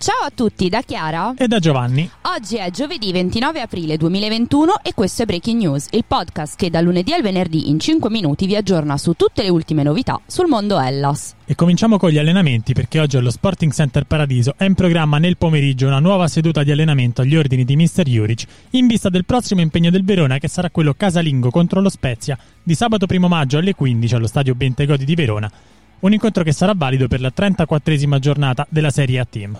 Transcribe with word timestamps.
Ciao 0.00 0.24
a 0.24 0.30
tutti 0.32 0.68
da 0.68 0.80
Chiara. 0.82 1.34
E 1.36 1.48
da 1.48 1.58
Giovanni. 1.58 2.08
Oggi 2.36 2.54
è 2.54 2.70
giovedì 2.70 3.10
29 3.10 3.60
aprile 3.60 3.96
2021 3.96 4.78
e 4.84 4.94
questo 4.94 5.22
è 5.22 5.26
Breaking 5.26 5.60
News, 5.60 5.88
il 5.90 6.04
podcast 6.06 6.54
che 6.54 6.70
da 6.70 6.80
lunedì 6.80 7.12
al 7.12 7.20
venerdì 7.20 7.68
in 7.68 7.80
5 7.80 8.08
minuti 8.08 8.46
vi 8.46 8.54
aggiorna 8.54 8.96
su 8.96 9.14
tutte 9.14 9.42
le 9.42 9.48
ultime 9.48 9.82
novità 9.82 10.20
sul 10.24 10.46
mondo 10.46 10.78
Hellas. 10.78 11.34
E 11.44 11.56
cominciamo 11.56 11.98
con 11.98 12.10
gli 12.10 12.18
allenamenti 12.18 12.74
perché 12.74 13.00
oggi 13.00 13.16
allo 13.16 13.32
Sporting 13.32 13.72
Center 13.72 14.04
Paradiso 14.04 14.54
è 14.56 14.62
in 14.62 14.74
programma 14.74 15.18
nel 15.18 15.36
pomeriggio 15.36 15.88
una 15.88 15.98
nuova 15.98 16.28
seduta 16.28 16.62
di 16.62 16.70
allenamento 16.70 17.22
agli 17.22 17.34
ordini 17.34 17.64
di 17.64 17.74
Mr. 17.74 18.04
Juric 18.04 18.44
in 18.70 18.86
vista 18.86 19.08
del 19.08 19.24
prossimo 19.24 19.62
impegno 19.62 19.90
del 19.90 20.04
Verona 20.04 20.38
che 20.38 20.46
sarà 20.46 20.70
quello 20.70 20.94
casalingo 20.94 21.50
contro 21.50 21.80
lo 21.80 21.88
Spezia 21.88 22.38
di 22.62 22.76
sabato 22.76 23.06
1 23.10 23.26
maggio 23.26 23.58
alle 23.58 23.74
15 23.74 24.14
allo 24.14 24.28
stadio 24.28 24.54
Bentegodi 24.54 25.04
di 25.04 25.16
Verona. 25.16 25.50
Un 26.00 26.12
incontro 26.12 26.44
che 26.44 26.52
sarà 26.52 26.74
valido 26.76 27.08
per 27.08 27.20
la 27.20 27.32
34esima 27.34 28.18
giornata 28.18 28.64
della 28.70 28.90
Serie 28.90 29.18
A 29.18 29.26
Team. 29.28 29.58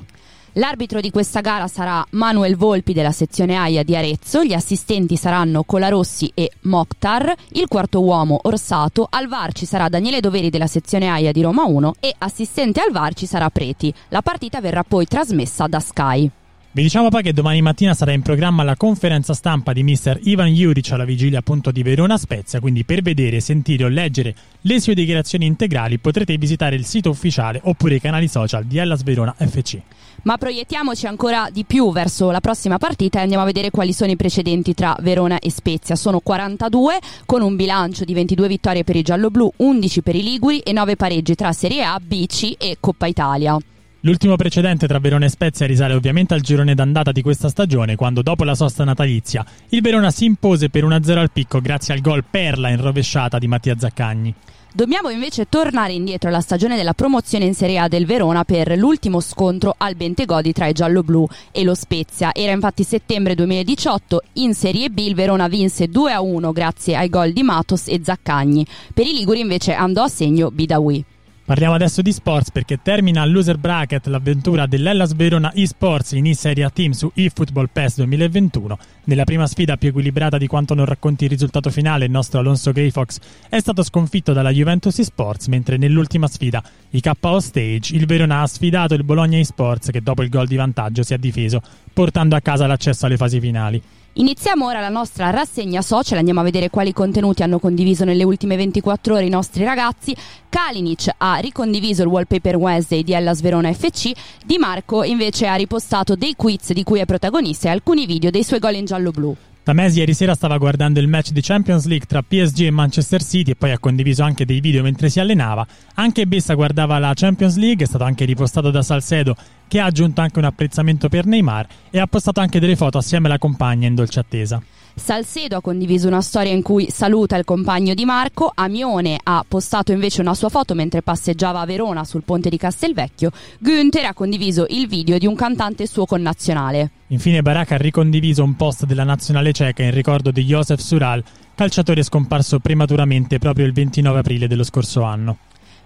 L'arbitro 0.52 1.00
di 1.00 1.10
questa 1.10 1.40
gara 1.40 1.66
sarà 1.66 2.04
Manuel 2.10 2.56
Volpi 2.56 2.92
della 2.92 3.10
sezione 3.10 3.56
AIA 3.56 3.82
di 3.82 3.96
Arezzo, 3.96 4.44
gli 4.44 4.52
assistenti 4.52 5.16
saranno 5.16 5.62
Colarossi 5.64 6.30
e 6.34 6.50
Mokhtar, 6.62 7.34
il 7.52 7.66
quarto 7.66 8.02
uomo 8.02 8.38
Orsato, 8.42 9.06
al 9.10 9.28
VAR 9.28 9.52
ci 9.52 9.66
sarà 9.66 9.88
Daniele 9.88 10.20
Doveri 10.20 10.48
della 10.48 10.66
sezione 10.66 11.08
AIA 11.08 11.32
di 11.32 11.42
Roma 11.42 11.64
1 11.64 11.94
e 12.00 12.14
assistente 12.18 12.80
al 12.80 12.92
VAR 12.92 13.14
ci 13.14 13.26
sarà 13.26 13.50
Preti. 13.50 13.92
La 14.08 14.22
partita 14.22 14.60
verrà 14.60 14.84
poi 14.84 15.06
trasmessa 15.06 15.66
da 15.66 15.80
Sky. 15.80 16.30
Vi 16.78 16.84
diciamo 16.84 17.08
poi 17.08 17.24
che 17.24 17.32
domani 17.32 17.60
mattina 17.60 17.92
sarà 17.92 18.12
in 18.12 18.22
programma 18.22 18.62
la 18.62 18.76
conferenza 18.76 19.34
stampa 19.34 19.72
di 19.72 19.82
mister 19.82 20.16
Ivan 20.22 20.54
Juric 20.54 20.92
alla 20.92 21.04
vigilia 21.04 21.40
appunto 21.40 21.72
di 21.72 21.82
Verona 21.82 22.16
Spezia, 22.16 22.60
quindi 22.60 22.84
per 22.84 23.02
vedere, 23.02 23.40
sentire 23.40 23.82
o 23.82 23.88
leggere 23.88 24.32
le 24.60 24.80
sue 24.80 24.94
dichiarazioni 24.94 25.44
integrali 25.44 25.98
potrete 25.98 26.38
visitare 26.38 26.76
il 26.76 26.84
sito 26.84 27.10
ufficiale 27.10 27.60
oppure 27.64 27.96
i 27.96 28.00
canali 28.00 28.28
social 28.28 28.62
di 28.62 28.78
Hellas 28.78 29.02
Verona 29.02 29.34
FC. 29.36 29.80
Ma 30.22 30.38
proiettiamoci 30.38 31.08
ancora 31.08 31.48
di 31.52 31.64
più 31.64 31.90
verso 31.90 32.30
la 32.30 32.38
prossima 32.38 32.78
partita 32.78 33.18
e 33.18 33.22
andiamo 33.22 33.42
a 33.42 33.46
vedere 33.46 33.70
quali 33.70 33.92
sono 33.92 34.12
i 34.12 34.16
precedenti 34.16 34.72
tra 34.72 34.94
Verona 35.00 35.40
e 35.40 35.50
Spezia. 35.50 35.96
Sono 35.96 36.20
42 36.20 37.00
con 37.26 37.42
un 37.42 37.56
bilancio 37.56 38.04
di 38.04 38.14
22 38.14 38.46
vittorie 38.46 38.84
per 38.84 38.94
i 38.94 39.02
gialloblu, 39.02 39.52
11 39.56 40.02
per 40.02 40.14
i 40.14 40.22
liguri 40.22 40.60
e 40.60 40.70
9 40.70 40.94
pareggi 40.94 41.34
tra 41.34 41.50
Serie 41.50 41.82
A, 41.82 41.98
BC 41.98 42.54
e 42.56 42.76
Coppa 42.78 43.08
Italia. 43.08 43.58
L'ultimo 44.02 44.36
precedente 44.36 44.86
tra 44.86 45.00
Verona 45.00 45.24
e 45.24 45.28
Spezia 45.28 45.66
risale 45.66 45.92
ovviamente 45.92 46.32
al 46.32 46.40
girone 46.40 46.76
d'andata 46.76 47.10
di 47.10 47.20
questa 47.20 47.48
stagione, 47.48 47.96
quando 47.96 48.22
dopo 48.22 48.44
la 48.44 48.54
sosta 48.54 48.84
natalizia 48.84 49.44
il 49.70 49.80
Verona 49.80 50.12
si 50.12 50.24
impose 50.24 50.70
per 50.70 50.84
1-0 50.84 51.16
al 51.16 51.32
picco 51.32 51.60
grazie 51.60 51.94
al 51.94 52.00
gol 52.00 52.22
perla 52.22 52.68
in 52.68 52.80
rovesciata 52.80 53.38
di 53.38 53.48
Mattia 53.48 53.76
Zaccagni. 53.76 54.32
Dobbiamo 54.72 55.08
invece 55.08 55.46
tornare 55.48 55.94
indietro 55.94 56.28
alla 56.28 56.40
stagione 56.40 56.76
della 56.76 56.92
promozione 56.92 57.46
in 57.46 57.54
Serie 57.54 57.78
A 57.78 57.88
del 57.88 58.06
Verona 58.06 58.44
per 58.44 58.78
l'ultimo 58.78 59.18
scontro 59.18 59.74
al 59.76 59.96
Bentegodi 59.96 60.52
tra 60.52 60.68
i 60.68 60.72
gialloblu 60.72 61.26
e 61.50 61.64
lo 61.64 61.74
Spezia. 61.74 62.32
Era 62.32 62.52
infatti 62.52 62.84
settembre 62.84 63.34
2018, 63.34 64.22
in 64.34 64.54
Serie 64.54 64.90
B 64.90 64.98
il 64.98 65.16
Verona 65.16 65.48
vinse 65.48 65.86
2-1 65.86 66.52
grazie 66.52 66.94
ai 66.94 67.08
gol 67.08 67.32
di 67.32 67.42
Matos 67.42 67.88
e 67.88 68.00
Zaccagni. 68.04 68.64
Per 68.94 69.04
i 69.04 69.12
Liguri 69.12 69.40
invece 69.40 69.74
andò 69.74 70.04
a 70.04 70.08
segno 70.08 70.52
Bidawi. 70.52 71.04
Parliamo 71.48 71.76
adesso 71.76 72.02
di 72.02 72.12
sports 72.12 72.50
perché 72.50 72.80
termina 72.82 73.24
loser 73.24 73.56
bracket 73.56 74.08
l'avventura 74.08 74.66
dell'Ellas 74.66 75.14
Verona 75.14 75.50
eSports 75.54 76.12
in 76.12 76.26
e-Serie 76.26 76.62
A 76.62 76.68
Team 76.68 76.90
su 76.90 77.10
eFootball 77.14 77.70
PES 77.72 77.96
2021. 77.96 78.78
Nella 79.04 79.24
prima 79.24 79.46
sfida 79.46 79.78
più 79.78 79.88
equilibrata 79.88 80.36
di 80.36 80.46
quanto 80.46 80.74
non 80.74 80.84
racconti 80.84 81.24
il 81.24 81.30
risultato 81.30 81.70
finale, 81.70 82.04
il 82.04 82.10
nostro 82.10 82.40
Alonso 82.40 82.70
Greyfox 82.70 83.18
è 83.48 83.58
stato 83.60 83.82
sconfitto 83.82 84.34
dalla 84.34 84.50
Juventus 84.50 84.98
eSports, 84.98 85.46
mentre 85.46 85.78
nell'ultima 85.78 86.28
sfida, 86.28 86.62
i 86.90 87.00
KO 87.00 87.40
Stage, 87.40 87.96
il 87.96 88.04
Verona 88.04 88.42
ha 88.42 88.46
sfidato 88.46 88.92
il 88.92 89.04
Bologna 89.04 89.38
eSports 89.38 89.88
che 89.90 90.02
dopo 90.02 90.22
il 90.22 90.28
gol 90.28 90.46
di 90.46 90.56
vantaggio 90.56 91.02
si 91.02 91.14
è 91.14 91.18
difeso, 91.18 91.62
portando 91.94 92.36
a 92.36 92.42
casa 92.42 92.66
l'accesso 92.66 93.06
alle 93.06 93.16
fasi 93.16 93.40
finali. 93.40 93.82
Iniziamo 94.18 94.66
ora 94.66 94.80
la 94.80 94.88
nostra 94.88 95.30
rassegna 95.30 95.80
social, 95.80 96.18
andiamo 96.18 96.40
a 96.40 96.42
vedere 96.42 96.70
quali 96.70 96.92
contenuti 96.92 97.44
hanno 97.44 97.60
condiviso 97.60 98.04
nelle 98.04 98.24
ultime 98.24 98.56
24 98.56 99.14
ore 99.14 99.26
i 99.26 99.28
nostri 99.28 99.62
ragazzi. 99.62 100.12
Kalinic 100.48 101.08
ha 101.18 101.36
ricondiviso 101.36 102.02
il 102.02 102.08
wallpaper 102.08 102.56
Wednesday 102.56 103.04
di 103.04 103.12
Hellas 103.12 103.40
Verona 103.40 103.72
FC, 103.72 104.10
Di 104.44 104.58
Marco 104.58 105.04
invece 105.04 105.46
ha 105.46 105.54
ripostato 105.54 106.16
dei 106.16 106.34
quiz 106.34 106.72
di 106.72 106.82
cui 106.82 106.98
è 106.98 107.04
protagonista 107.04 107.68
e 107.68 107.70
alcuni 107.70 108.06
video 108.06 108.30
dei 108.30 108.42
suoi 108.42 108.58
gol 108.58 108.74
in 108.74 108.86
giallo-blu. 108.86 109.36
Tamesi 109.68 109.98
ieri 109.98 110.14
sera 110.14 110.34
stava 110.34 110.56
guardando 110.56 110.98
il 110.98 111.08
match 111.08 111.30
di 111.30 111.42
Champions 111.42 111.84
League 111.84 112.06
tra 112.06 112.22
PSG 112.22 112.60
e 112.60 112.70
Manchester 112.70 113.22
City 113.22 113.50
e 113.50 113.54
poi 113.54 113.70
ha 113.70 113.78
condiviso 113.78 114.22
anche 114.22 114.46
dei 114.46 114.60
video 114.60 114.82
mentre 114.82 115.10
si 115.10 115.20
allenava. 115.20 115.66
Anche 115.96 116.26
Bessa 116.26 116.54
guardava 116.54 116.98
la 116.98 117.12
Champions 117.14 117.58
League, 117.58 117.84
è 117.84 117.86
stato 117.86 118.02
anche 118.02 118.24
ripostato 118.24 118.70
da 118.70 118.80
Salcedo 118.80 119.36
che 119.68 119.78
ha 119.78 119.84
aggiunto 119.84 120.22
anche 120.22 120.38
un 120.38 120.46
apprezzamento 120.46 121.10
per 121.10 121.26
Neymar 121.26 121.66
e 121.90 121.98
ha 121.98 122.06
postato 122.06 122.40
anche 122.40 122.60
delle 122.60 122.76
foto 122.76 122.96
assieme 122.96 123.26
alla 123.26 123.36
compagna 123.36 123.86
in 123.86 123.94
dolce 123.94 124.20
attesa. 124.20 124.58
Salcedo 124.98 125.56
ha 125.56 125.60
condiviso 125.60 126.08
una 126.08 126.20
storia 126.20 126.52
in 126.52 126.62
cui 126.62 126.90
saluta 126.90 127.36
il 127.36 127.44
compagno 127.44 127.94
di 127.94 128.04
Marco, 128.04 128.50
Amione 128.54 129.18
ha 129.22 129.44
postato 129.46 129.92
invece 129.92 130.20
una 130.20 130.34
sua 130.34 130.48
foto 130.48 130.74
mentre 130.74 131.02
passeggiava 131.02 131.60
a 131.60 131.64
Verona 131.64 132.04
sul 132.04 132.24
ponte 132.24 132.50
di 132.50 132.58
Castelvecchio, 132.58 133.30
Günther 133.58 134.04
ha 134.04 134.12
condiviso 134.12 134.66
il 134.68 134.88
video 134.88 135.16
di 135.16 135.26
un 135.26 135.34
cantante 135.34 135.86
suo 135.86 136.04
connazionale. 136.04 136.90
Infine 137.08 137.40
Barak 137.40 137.72
ha 137.72 137.76
ricondiviso 137.76 138.42
un 138.42 138.56
post 138.56 138.84
della 138.84 139.04
nazionale 139.04 139.52
ceca 139.52 139.82
in 139.82 139.92
ricordo 139.92 140.30
di 140.30 140.44
Josef 140.44 140.80
Sural, 140.80 141.22
calciatore 141.54 142.02
scomparso 142.02 142.58
prematuramente 142.58 143.38
proprio 143.38 143.64
il 143.64 143.72
29 143.72 144.18
aprile 144.18 144.48
dello 144.48 144.64
scorso 144.64 145.02
anno. 145.02 145.38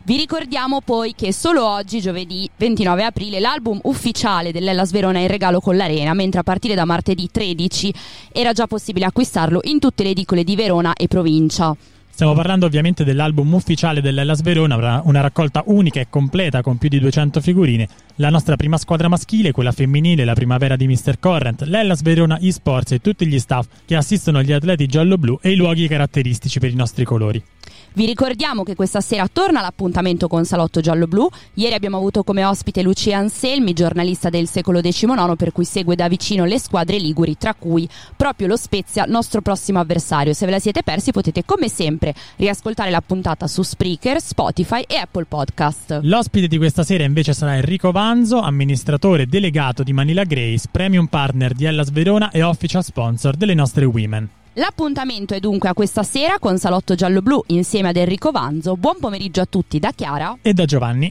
Vi 0.04 0.16
ricordiamo 0.16 0.80
poi 0.80 1.14
che 1.14 1.32
solo 1.32 1.64
oggi, 1.64 2.00
giovedì 2.00 2.50
29 2.56 3.04
aprile, 3.04 3.38
l'album 3.38 3.78
ufficiale 3.84 4.50
dell'Ellas 4.50 4.90
Verona 4.90 5.18
è 5.18 5.22
in 5.22 5.28
regalo 5.28 5.60
con 5.60 5.76
l'Arena, 5.76 6.12
mentre 6.12 6.40
a 6.40 6.42
partire 6.42 6.74
da 6.74 6.84
martedì 6.84 7.28
13 7.30 7.94
era 8.32 8.52
già 8.52 8.66
possibile 8.66 9.04
acquistarlo 9.04 9.60
in 9.62 9.78
tutte 9.78 10.02
le 10.02 10.10
edicole 10.10 10.42
di 10.42 10.56
Verona 10.56 10.94
e 10.94 11.06
provincia. 11.06 11.76
Stiamo 12.10 12.34
parlando 12.34 12.66
ovviamente 12.66 13.04
dell'album 13.04 13.54
ufficiale 13.54 14.00
dell'Ellas 14.00 14.42
Verona, 14.42 15.02
una 15.04 15.20
raccolta 15.20 15.62
unica 15.66 16.00
e 16.00 16.08
completa 16.10 16.62
con 16.62 16.78
più 16.78 16.88
di 16.88 16.98
200 16.98 17.40
figurine. 17.40 17.88
La 18.16 18.28
nostra 18.28 18.56
prima 18.56 18.78
squadra 18.78 19.06
maschile, 19.06 19.52
quella 19.52 19.70
femminile, 19.70 20.24
la 20.24 20.34
primavera 20.34 20.74
di 20.74 20.88
Mr. 20.88 21.20
Corrent, 21.20 21.62
l'Ellas 21.62 22.02
Verona 22.02 22.40
eSports 22.40 22.90
e 22.90 23.00
tutti 23.00 23.24
gli 23.24 23.38
staff 23.38 23.66
che 23.86 23.94
assistono 23.94 24.42
gli 24.42 24.52
atleti 24.52 24.86
giallo-blu 24.86 25.38
e 25.40 25.52
i 25.52 25.56
luoghi 25.56 25.86
caratteristici 25.86 26.58
per 26.58 26.70
i 26.70 26.74
nostri 26.74 27.04
colori. 27.04 27.42
Vi 27.94 28.06
ricordiamo 28.06 28.62
che 28.62 28.74
questa 28.74 29.02
sera 29.02 29.28
torna 29.30 29.60
l'appuntamento 29.60 30.26
con 30.26 30.46
Salotto 30.46 30.80
Giallo-Blu. 30.80 31.28
Ieri 31.54 31.74
abbiamo 31.74 31.98
avuto 31.98 32.22
come 32.22 32.42
ospite 32.42 32.80
Lucia 32.80 33.18
Anselmi, 33.18 33.74
giornalista 33.74 34.30
del 34.30 34.48
secolo 34.48 34.80
XIX, 34.80 35.36
per 35.36 35.52
cui 35.52 35.66
segue 35.66 35.94
da 35.94 36.08
vicino 36.08 36.46
le 36.46 36.58
squadre 36.58 36.96
liguri, 36.96 37.36
tra 37.36 37.52
cui 37.52 37.86
proprio 38.16 38.46
lo 38.46 38.56
Spezia, 38.56 39.04
nostro 39.06 39.42
prossimo 39.42 39.78
avversario. 39.78 40.32
Se 40.32 40.46
ve 40.46 40.52
la 40.52 40.58
siete 40.58 40.82
persi 40.82 41.10
potete 41.10 41.44
come 41.44 41.68
sempre 41.68 42.14
riascoltare 42.36 42.90
la 42.90 43.02
puntata 43.02 43.46
su 43.46 43.62
Spreaker, 43.62 44.22
Spotify 44.22 44.84
e 44.86 44.96
Apple 44.96 45.26
Podcast. 45.26 46.00
L'ospite 46.02 46.48
di 46.48 46.56
questa 46.56 46.84
sera 46.84 47.04
invece 47.04 47.34
sarà 47.34 47.56
Enrico 47.56 47.90
Vanzo, 47.90 48.40
amministratore 48.40 49.26
delegato 49.26 49.82
di 49.82 49.92
Manila 49.92 50.24
Grace, 50.24 50.66
premium 50.70 51.08
partner 51.08 51.52
di 51.52 51.66
Hellas 51.66 51.90
Verona 51.90 52.30
e 52.30 52.42
official 52.42 52.82
sponsor 52.82 53.36
delle 53.36 53.54
nostre 53.54 53.84
Women. 53.84 54.40
L'appuntamento 54.56 55.32
è 55.32 55.40
dunque 55.40 55.70
a 55.70 55.72
questa 55.72 56.02
sera 56.02 56.38
con 56.38 56.58
Salotto 56.58 56.94
Giallo-Blu 56.94 57.44
insieme 57.48 57.88
ad 57.88 57.96
Enrico 57.96 58.30
Vanzo. 58.32 58.76
Buon 58.76 58.98
pomeriggio 59.00 59.40
a 59.40 59.46
tutti 59.46 59.78
da 59.78 59.92
Chiara 59.92 60.36
e 60.42 60.52
da 60.52 60.66
Giovanni. 60.66 61.10